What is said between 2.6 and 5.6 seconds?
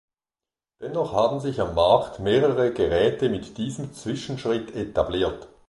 Geräte mit diesem Zwischenschritt etabliert.